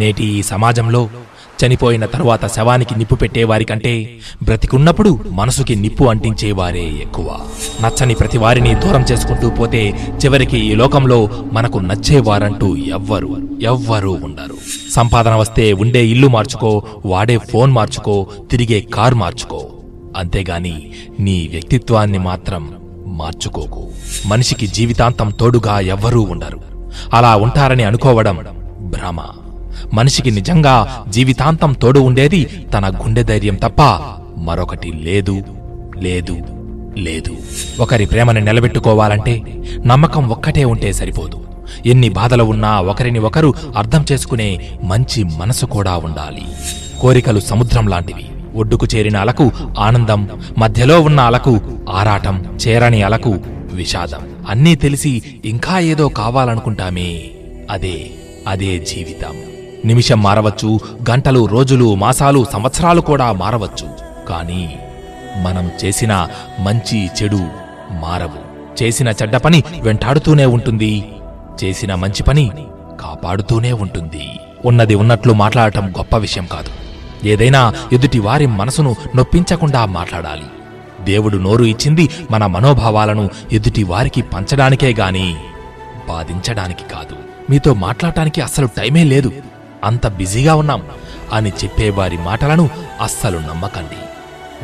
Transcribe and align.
నేటి 0.00 0.24
ఈ 0.24 0.42
సమాజంలో 0.42 1.08
చనిపోయిన 1.60 2.06
తరువాత 2.06 2.46
శవానికి 2.46 2.98
నిప్పు 2.98 3.14
పెట్టేవారికంటే 3.14 4.18
బ్రతికున్నప్పుడు 4.42 5.20
మనసుకి 5.30 5.74
నిప్పు 5.76 6.04
అంటించేవారే 6.04 6.84
ఎక్కువ. 6.84 7.40
నచ్చని 7.82 8.14
ప్రతి 8.14 8.38
వారిని 8.38 8.74
దూరం 8.74 9.04
చేసుకుంటూ 9.12 9.50
పోతే 9.50 9.82
చివరికి 10.24 10.58
ఈ 10.58 10.74
లోకంలో 10.74 11.28
మనకు 11.52 11.78
నచ్చేవారంటూ 11.78 12.76
ఎవ్వరు 12.76 13.28
ఎవ్వరూ 13.62 14.12
ఉండరు. 14.12 14.56
సంపాదన 14.90 15.34
వస్తే 15.34 15.72
ఉండే 15.72 16.06
ఇల్లు 16.06 16.28
మార్చుకో 16.28 16.82
వాడే 17.06 17.38
ఫోన్ 17.38 17.72
మార్చుకో 17.72 18.26
తిరిగే 18.50 18.80
కార్ 18.80 19.14
మార్చుకో. 19.14 19.68
అంతేగాని 20.16 20.90
నీ 21.20 21.48
వ్యక్తిత్వాన్ని 21.50 22.18
మాత్రం 22.18 22.74
మార్చుకోకు. 23.06 23.90
మనిషికి 24.26 24.66
జీవితాంతం 24.66 25.30
తోడుగా 25.30 25.80
ఎవ్వరూ 25.80 26.22
ఉండరు. 26.22 26.60
అలా 27.14 27.36
ఉంటారని 27.36 27.84
అనుకోవడం 27.84 28.38
భ్రమ. 28.80 29.18
మనిషికి 29.94 30.30
నిజంగా 30.30 31.04
జీవితాంతం 31.08 31.72
తోడు 31.72 32.00
ఉండేది 32.00 32.44
తన 32.44 32.88
గుండె 32.88 33.22
ధైర్యం 33.22 33.54
తప్ప 33.54 33.82
మరొకటి 34.36 34.92
లేదు 34.92 35.44
లేదు 35.98 36.38
లేదు. 36.98 37.36
ఒకరి 37.80 38.06
ప్రేమని 38.06 38.40
నిలబెట్టుకోవాలంటే 38.40 39.42
నమ్మకం 39.86 40.28
ఒక్కటే 40.28 40.64
ఉంటే 40.64 40.92
సరిపోదు. 40.92 41.44
ఎన్ని 41.86 42.08
బాధలు 42.08 42.44
ఉన్నా 42.44 42.80
ఒకరిని 42.80 43.18
ఒకరు 43.18 43.54
అర్థం 43.76 44.04
చేసుకునే 44.12 44.70
మంచి 44.84 45.24
మనసు 45.24 45.66
కూడా 45.66 45.96
ఉండాలి. 45.96 46.42
కోరికలు 47.00 47.40
సముద్రం 47.40 47.88
లాంటివి. 47.88 48.26
ఒడ్డుకు 48.54 48.86
చేరిన 48.94 49.16
అలకు 49.16 49.50
ఆనందం 49.78 50.28
మధ్యలో 50.58 51.00
ఉన్న 51.00 51.20
అలకు 51.20 51.60
ఆరాటం 51.90 52.58
చేరని 52.68 53.02
అలకు 53.02 53.38
విషాదం. 53.72 54.20
అన్నీ 54.48 54.74
తెలిసి 54.74 55.22
ఇంకా 55.44 55.78
ఏదో 55.78 56.08
కావాలనుకుంటామే. 56.08 57.24
అదే 57.70 58.10
అదే 58.48 58.78
జీవితం. 58.78 59.49
నిమిషం 59.84 60.22
మారవచ్చు 60.22 60.80
గంటలు 61.10 61.46
రోజులు 61.46 61.94
మాసాలు 61.94 62.46
సంవత్సరాలు 62.52 63.00
కూడా 63.00 63.32
మారవచ్చు. 63.32 63.88
కానీ 64.28 64.78
మనం 65.42 65.70
చేసిన 65.84 66.28
మంచి 66.60 67.06
చెడు 67.06 67.40
మారవు. 67.90 68.50
చేసిన 68.82 69.08
చెడ్డ 69.08 69.36
పని 69.36 69.62
వెంటాడుతూనే 69.80 70.44
ఉంటుంది. 70.44 71.12
చేసిన 71.64 71.94
మంచి 71.94 72.22
పని 72.22 72.50
కాపాడుతూనే 73.00 73.72
ఉంటుంది. 73.72 74.30
ఉన్నది 74.64 74.94
ఉన్నట్లు 74.94 75.32
మాట్లాడటం 75.32 75.90
గొప్ప 75.90 76.16
విషయం 76.16 76.46
కాదు. 76.46 76.70
ఏదైనా 77.28 77.74
ఎదుటి 77.92 78.18
వారి 78.18 78.46
మనసును 78.46 78.96
నొప్పించకుండా 79.16 79.86
మాట్లాడాలి. 79.86 80.44
దేవుడు 81.04 81.36
నోరు 81.36 81.64
ఇచ్చింది 81.64 82.10
మన 82.30 82.46
మనోభావాలను 82.46 83.30
ఎదుటి 83.52 83.82
వారికి 83.82 84.22
పంచడానికే 84.22 84.94
గాని 84.94 85.36
బాధించడానికి 86.08 86.82
కాదు. 86.94 87.16
మీతో 87.50 87.74
మాట్లాడటానికి 87.74 88.40
అస్సలు 88.40 88.66
టైమే 88.66 89.04
లేదు. 89.04 89.32
అంత 89.84 90.06
బిజీగా 90.06 90.54
ఉన్నాం 90.54 90.82
అని 91.32 91.48
చెప్పేవారి 91.48 92.18
మాటలను 92.18 92.70
అస్సలు 93.02 93.38
నమ్మకండి. 93.38 93.96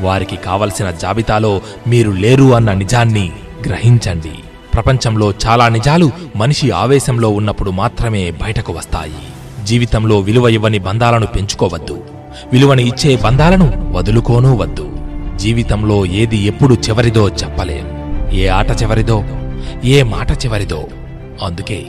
వారికి 0.04 0.36
కావలసిన 0.36 0.90
జాబితాలో 0.90 1.60
మీరు 1.86 2.10
లేరు 2.10 2.54
అన్న 2.54 2.72
నిజాన్ని 2.72 3.32
గ్రహించండి. 3.66 4.32
ప్రపంచంలో 4.74 5.34
చాలా 5.46 5.68
నిజాలు 5.68 6.10
మనిషి 6.36 6.70
ఆవేశంలో 6.70 7.28
ఉన్నప్పుడు 7.28 7.70
మాత్రమే 7.70 8.30
బయటకు 8.30 8.72
వస్తాయి. 8.72 9.64
జీవితంలో 9.64 10.18
విలువ 10.18 10.48
ఇవ్వని 10.48 10.78
బంధాలను 10.78 11.26
పెంచుకోవద్దు. 11.26 12.04
విలువని 12.52 12.88
ఇచ్చే 12.88 13.16
బంధాలను 13.16 13.92
వదులుకోనూ 13.96 14.54
వద్దు 14.54 14.92
జీవితంలో 15.36 16.06
ఏది 16.06 16.38
ఎప్పుడు 16.38 16.74
చివరిదో 16.74 17.28
చెప్పలేం. 17.28 17.86
ఏ 18.32 18.46
ఆట 18.46 18.82
చివరిదో 18.82 19.24
ఏ 19.84 20.02
మాట 20.02 20.32
చివరిదో. 20.32 20.86
అందుకే 21.42 21.86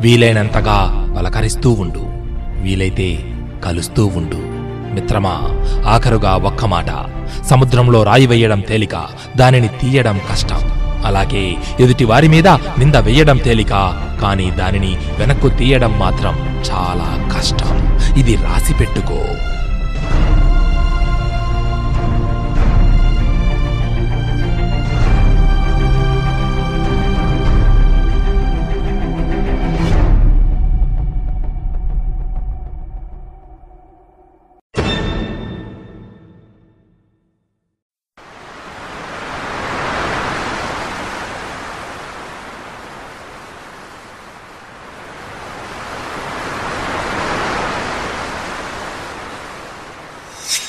వీలైనంతగా 0.00 1.06
పలకరిస్తూ 1.18 1.70
ఉండు. 1.70 2.17
వీలైతే 2.60 3.24
కలుస్తూ 3.64 4.06
ఉండు. 4.06 4.58
మిత్రమా 4.94 5.40
ఆఖరుగా 5.86 6.36
ఒక్క 6.36 6.64
మాట. 6.64 6.86
సముద్రంలో 7.44 8.02
రాయి 8.02 8.26
వేయడం 8.26 8.60
తేలిక 8.60 9.06
దానిని 9.36 9.68
తీయడం 9.68 10.20
కష్టం. 10.32 10.60
అలాగే 11.06 11.56
ఎదుటి 11.80 12.04
వారి 12.04 12.28
మీద 12.28 12.48
నింద 12.48 12.94
వేయడం 12.94 13.36
తేలిక 13.36 14.02
కానీ 14.22 14.50
దానిని 14.50 14.96
వెనక్కు 15.18 15.48
తీయడం 15.48 15.98
మాత్రం 15.98 16.64
చాలా 16.70 17.28
కష్టం. 17.36 17.98
ఇది 18.18 18.34
రాసి 18.34 18.74
పెట్టుకో. 18.74 19.18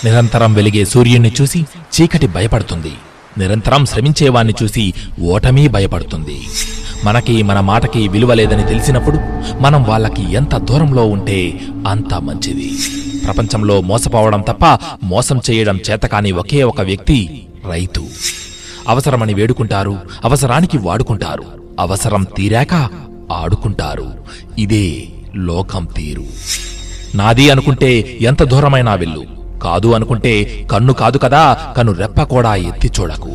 నిరంతరం 0.05 0.53
వెలిగే 0.53 0.85
సూర్యుణ్ణి 0.85 1.31
చూసి 1.41 1.65
చీకటి 1.79 2.27
భయపడుతుంది. 2.27 2.91
నిరంతరం 3.37 3.85
శ్రమించేవాణ్ణి 3.85 4.53
చూసి 4.63 4.93
ఓటమీ 5.21 5.67
భయపడుతుంది. 5.67 6.41
మనకి 7.03 7.43
మన 7.43 7.59
మాటకి 7.59 8.07
విలువ 8.07 8.33
లేదని 8.33 8.63
తెలిసినప్పుడు 8.63 9.19
మనం 9.61 9.83
వాళ్ళకి 9.83 10.33
ఎంత 10.33 10.55
దూరంలో 10.55 11.05
ఉంటే 11.05 11.59
అంత 11.87 12.13
మంచిది. 12.13 12.71
ప్రపంచంలో 13.25 13.81
మోసపోవడం 13.81 14.41
తప్ప 14.41 14.79
మోసం 15.03 15.41
చేయడం 15.51 15.79
చేతకాని 15.89 16.31
ఒకే 16.31 16.63
ఒక 16.63 16.81
వ్యక్తి 16.81 17.47
రైతు. 17.69 18.07
అవసరమని 18.87 19.33
వేడుకుంటారు 19.33 19.99
అవసరానికి 20.25 20.77
వాడుకుంటారు 20.77 21.43
అవసరం 21.79 22.27
తీరాక 22.37 22.89
ఆడుకుంటారు. 23.31 24.13
ఇదే 24.57 25.07
లోకం 25.35 25.85
తీరు. 25.85 26.25
నాది 27.15 27.49
అనుకుంటే 27.49 28.17
ఎంత 28.21 28.43
దూరమైనా 28.43 28.95
వెళ్ళు. 28.95 29.38
కాదు 29.61 29.87
అనుకుంటే 29.93 30.33
కన్ను 30.71 30.93
కాదు 30.93 31.17
కదా 31.17 31.57
కన్ను 31.77 31.93
రెప్ప 31.93 32.23
కూడా 32.23 32.55
ఎత్తి 32.55 32.91
చూడకు. 32.99 33.31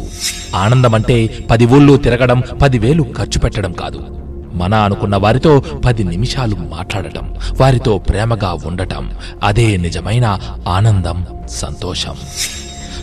ఆనందమంటే 0.57 1.39
పది 1.51 1.67
ఊళ్ళు 1.67 1.97
తిరగడం 1.97 2.43
పదివేలు 2.63 3.07
ఖర్చు 3.19 3.39
పెట్టడం 3.39 3.73
కాదు. 3.73 4.03
మన 4.55 4.75
అనుకున్న 4.75 5.17
వారితో 5.17 5.63
పది 5.85 6.05
నిమిషాలు 6.05 6.57
మాట్లాడటం 6.57 7.35
వారితో 7.61 7.99
ప్రేమగా 7.99 8.57
ఉండటం 8.67 9.11
అదే 9.43 9.77
నిజమైన 9.77 10.39
ఆనందం 10.69 11.27
సంతోషం. 11.49 12.17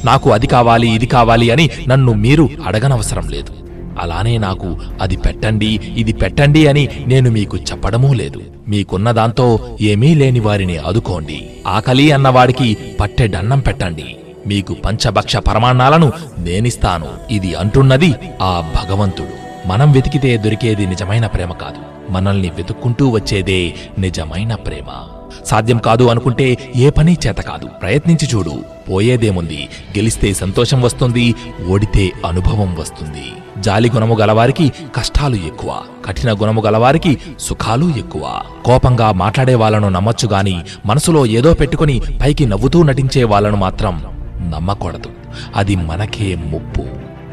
నాకు 0.06 0.30
అది 0.32 0.48
కావాలి 0.48 0.90
ఇది 0.90 1.06
కావాలి 1.06 1.52
అని 1.52 1.70
నన్ను 1.88 2.14
మీరు 2.14 2.50
అడగనవసరం 2.66 3.28
లేదు. 3.30 3.61
అలానే 4.00 4.38
నాకు 4.38 4.80
అది 5.02 5.18
పెట్టండి 5.18 5.80
ఇది 5.98 6.14
పెట్టండి 6.14 6.68
అని 6.68 6.90
నేను 7.08 7.32
మీకు 7.32 7.58
చెప్పడమూ 7.58 8.14
లేదు. 8.14 8.42
మీకున్న 8.68 9.12
దాంతో 9.12 9.78
ఏమీ 9.82 10.16
లేని 10.16 10.40
వారిని 10.40 10.78
ఆదుకోండి. 10.78 11.50
ఆకలి 11.68 12.12
అన్నవాడికి 12.12 12.78
పట్టెడన్నం 13.00 13.60
పెట్టండి. 13.60 14.16
మీకు 14.48 14.74
పంచభక్ష 14.74 15.36
పరమాన్నాలను 15.36 16.12
నేనిస్తాను. 16.40 17.08
ఇది 17.32 17.56
అంటున్నది 17.56 18.14
ఆ 18.42 18.74
భగవంతుడు. 18.84 19.42
మనం 19.68 19.92
వెతికితే 19.92 20.38
దొరికేది 20.38 20.86
నిజమైన 20.86 21.28
ప్రేమ 21.28 21.52
కాదు. 21.52 22.12
మనల్ని 22.12 22.50
వెతుక్కుంటూ 22.50 23.10
వచ్చేదే 23.10 23.74
నిజమైన 24.00 24.56
ప్రేమ. 24.56 25.08
సాధ్యం 25.46 25.78
కాదు 25.78 26.04
అనుకుంటే 26.04 26.58
ఏ 26.76 26.90
పని 26.90 27.18
చేత 27.28 27.36
కాదు. 27.36 27.66
ప్రయత్నించి 27.66 28.28
చూడు. 28.36 28.64
పోయేదేముంది? 28.92 29.70
గెలిస్తే 29.98 30.34
సంతోషం 30.34 30.82
వస్తుంది 30.82 31.36
ఓడితే 31.70 32.12
అనుభవం 32.26 32.76
వస్తుంది. 32.76 33.26
జాలి 33.60 33.92
గుణము 33.96 34.16
గలవారికి 34.16 34.72
కష్టాలు 34.96 35.36
ఎక్కువ 35.36 35.76
కఠిన 36.06 36.34
గుణము 36.34 36.62
గలవారికి 36.62 37.18
సుఖాలు 37.40 37.94
ఎక్కువ. 37.98 38.42
కోపంగా 38.66 39.12
మాట్లాడే 39.12 39.56
వాళ్ళను 39.56 39.90
నమ్మచ్చు 39.90 40.28
గాని 40.28 40.62
మనసులో 40.86 41.26
ఏదో 41.26 41.54
పెట్టుకుని 41.54 42.02
పైకి 42.22 42.46
నవ్వుతూ 42.46 42.84
నటించే 42.84 43.24
వాళ్ళను 43.24 43.58
మాత్రం 43.58 44.04
నమ్మకూడదు. 44.50 45.10
అది 45.56 45.76
మనకే 45.76 46.36
ముప్పు. 46.36 46.86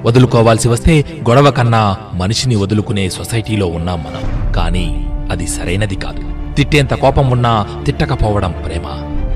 వదులుకోవాల్సి 0.05 0.69
వస్తే 0.69 1.05
గొడవ 1.29 1.50
కన్నా 1.50 1.97
మనిషిని 2.15 2.56
వదులుకునే 2.56 3.11
సొసైటీలో 3.11 3.67
ఉన్నాం 3.67 4.05
మనం. 4.05 4.53
కానీ 4.53 5.11
అది 5.31 5.47
సరైనది 5.47 5.97
కాదు. 5.97 6.55
తిట్టేంత 6.55 6.94
కోపం 6.94 7.31
ఉన్నా 7.31 7.67
తిట్టకపోవడం 7.87 8.55
ప్రేమ. 8.67 8.82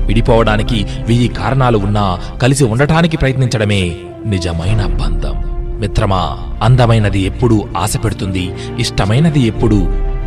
విడిపోవడానికి 0.05 0.85
వెయ్యి 1.07 1.27
కారణాలు 1.27 1.77
ఉన్నా 1.77 2.19
కలిసి 2.41 2.63
ఉండటానికి 2.63 3.17
ప్రయత్నించడమే 3.17 3.95
నిజమైన 4.25 4.85
బంధం. 4.85 5.42
మిత్రమా 5.83 6.21
అందమైనది 6.63 7.21
ఎప్పుడూ 7.29 7.55
ఆశ 7.77 7.93
పెడుతుంది 8.03 8.43
ఇష్టమైనది 8.79 9.41
ఎప్పుడూ 9.51 9.79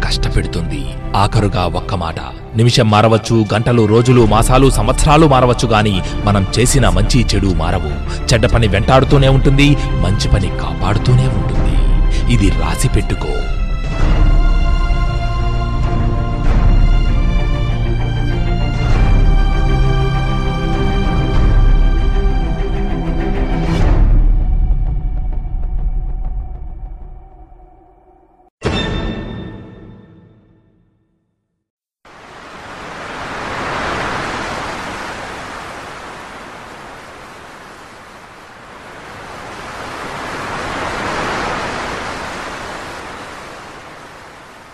కష్టపెడుతుంది. 0.05 0.81
ఆఖరుగా 1.17 1.63
ఒక్క 1.79 1.95
మాట 1.95 2.19
నిమిషం 2.57 2.87
మారవచ్చు 2.91 3.37
గంటలు 3.55 3.83
రోజులు 3.87 4.23
మాసాలు 4.27 4.71
సంవత్సరాలు 4.71 5.27
మారవచ్చు 5.27 5.67
గాని 5.69 5.95
మనం 6.25 6.47
చేసిన 6.59 6.89
మంచి 6.89 7.21
చెడు 7.31 7.53
మారవు. 7.63 7.93
చెడ్డ 8.29 8.47
పని 8.47 8.69
వెంటాడుతూనే 8.69 9.29
ఉంటుంది 9.37 9.69
మంచి 10.05 10.29
పని 10.35 10.51
కాపాడుతూనే 10.63 11.27
ఉంటుంది. 11.39 11.77
ఇది 12.35 12.51
రాసి 12.63 12.89
పెట్టుకో. 12.89 13.33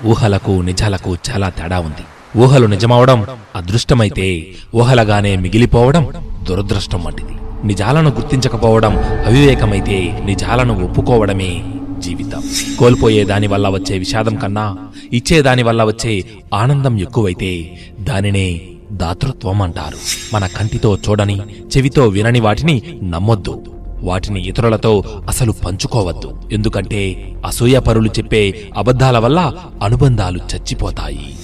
ఊహలకు 0.07 0.51
నిజాలకు 0.51 1.17
చాలా 1.31 1.49
తేడా 1.49 1.81
ఉంది. 1.81 2.39
ఊహలు 2.39 2.67
నిజమవడం 2.67 3.27
అదృష్టమైతే 3.57 4.47
ఊహలగానే 4.75 5.37
మిగిలిపోవడం 5.37 6.13
దురదృష్టం 6.43 7.05
వంటిది. 7.05 7.33
నిజాలను 7.65 8.11
గుర్తించకపోవడం 8.11 8.97
అవివేకమైతే 8.99 10.23
నిజాలను 10.25 10.85
ఒప్పుకోవడమే 10.85 11.65
జీవితం. 11.99 12.43
కోల్పోయే 12.79 13.25
దాని 13.25 13.47
వల్ల 13.47 13.69
వచ్చే 13.69 13.99
విషాదం 13.99 14.35
కన్నా 14.35 14.79
ఇచ్చే 15.13 15.43
దాని 15.43 15.63
వల్ల 15.63 15.85
వచ్చే 15.85 16.25
ఆనందం 16.55 17.01
ఎక్కువైతే 17.01 17.79
దానినే 18.01 18.61
దాతృత్వం 18.93 19.63
అంటారు. 19.63 19.97
మన 20.35 20.47
కంటితో 20.47 20.99
చూడని 21.09 21.41
చెవితో 21.77 22.07
వినని 22.07 22.41
వాటిని 22.41 22.83
నమ్మొద్దు. 23.03 23.65
వాటిని 24.03 24.49
ఇతరులతో 24.49 25.05
అసలు 25.29 25.53
పంచుకోవద్దు. 25.53 26.43
ఎందుకంటే 26.53 27.35
అసూయ 27.47 27.79
పరులు 27.79 28.09
చెప్పే 28.09 28.71
అబద్ధాల 28.77 29.19
వల్ల 29.19 29.53
అనుబంధాలు 29.83 30.39
చచ్చిపోతాయి. 30.39 31.35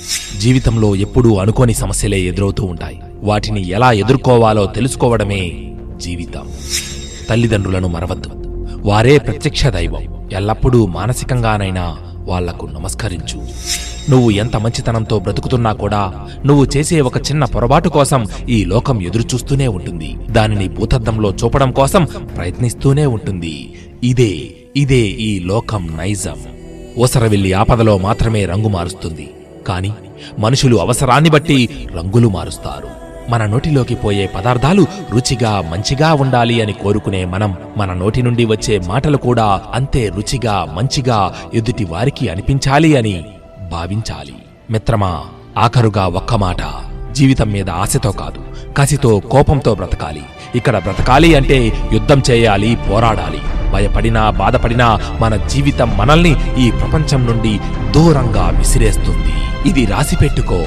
జీవితంలో 0.41 0.95
ఎప్పుడూ 0.95 1.37
అనుకోని 1.37 1.75
సమస్యలే 1.75 2.21
ఎదురవుతూ 2.21 2.65
ఉంటాయి. 2.65 3.01
వాటిని 3.23 3.69
ఎలా 3.69 3.93
ఎదుర్కోవాలో 3.93 4.67
తెలుసుకోవడమే 4.67 5.75
జీవితం. 5.97 6.49
తల్లిదండ్రులను 7.31 7.89
మరవద్దు. 7.89 8.31
వారే 8.89 9.19
ప్రత్యక్ష 9.19 9.67
దైవం. 9.67 10.31
ఎల్లప్పుడూ 10.33 10.87
మానసికంగానైనా 10.87 11.97
వాళ్ళకు 12.17 12.67
నమస్కరించు. 12.67 13.43
నువ్వు 14.11 14.31
ఎంత 14.31 14.57
మంచితనంతో 14.57 15.19
బ్రతుకుతున్నా 15.19 15.73
కూడా 15.73 16.29
నువ్వు 16.47 16.65
చేసే 16.65 17.01
ఒక 17.01 17.19
చిన్న 17.19 17.45
పొరపాటు 17.45 17.89
కోసం 17.89 18.27
ఈ 18.49 18.65
లోకం 18.65 19.03
ఎదురుచూస్తూనే 19.03 19.67
ఉంటుంది. 19.67 20.17
దానిని 20.31 20.69
భూతద్దంలో 20.69 21.35
చూపడం 21.45 21.73
కోసం 21.73 22.05
ప్రయత్నిస్తూనే 22.37 23.07
ఉంటుంది. 23.07 23.75
ఇదే 24.05 24.51
ఇదే 24.77 25.03
ఈ 25.29 25.39
లోకం 25.39 25.89
నైజం. 25.97 26.39
ఊసరవెల్లి 26.99 27.53
ఆపదలో 27.53 27.99
మాత్రమే 27.99 28.45
రంగు 28.45 28.69
మారుస్తుంది. 28.69 29.31
కాని 29.67 29.93
మనుషులు 30.39 30.77
అవసరాన్ని 30.77 31.31
బట్టి 31.31 31.69
రంగులు 31.97 32.29
మారుస్తారు. 32.29 32.89
మన 33.31 33.47
నోటిలోకి 33.47 33.95
పోయే 33.95 34.27
పదార్థాలు 34.27 34.87
రుచిగా 35.13 35.61
మంచిగా 35.73 36.15
ఉండాలి 36.15 36.63
అని 36.63 36.73
కోరుకునే 36.73 37.25
మనం 37.25 37.55
మన 37.77 37.93
నోటి 37.93 38.23
నుండి 38.23 38.45
వచ్చే 38.45 38.79
మాటలు 38.79 39.17
కూడా 39.17 39.61
అంతే 39.75 40.09
రుచిగా 40.09 40.69
మంచిగా 40.77 41.35
ఎదుటి 41.55 41.85
వారికి 41.85 42.29
అనిపించాలి 42.29 42.97
అని 42.97 43.25
భావించాలి. 43.71 44.35
మిత్రమా 44.71 45.25
ఆఖరుగా 45.59 46.07
ఒక్క 46.07 46.35
మాట. 46.35 46.57
జీవితం 47.13 47.49
మీద 47.49 47.71
ఆశతో 47.71 48.13
కాదు 48.13 48.41
కసితో 48.77 49.21
కోపంతో 49.21 49.75
బ్రతకాలి. 49.75 50.23
ఇక్కడ 50.55 50.79
బ్రతకాలి 50.79 51.35
అంటే 51.35 51.89
యుద్ధం 51.93 52.23
చేయాలి 52.31 52.79
పోరాడాలి. 52.91 53.71
భయపడినా 53.73 54.31
బాధపడినా 54.31 54.99
మన 55.21 55.37
జీవితం 55.37 55.97
మనల్ని 55.97 56.57
ఈ 56.59 56.71
ప్రపంచం 56.71 57.27
నుండి 57.27 57.61
దూరంగా 57.91 58.49
విసిరేస్తుంది. 58.59 59.69
ఇది 59.69 59.85
రాసిపెట్టుకో. 59.85 60.65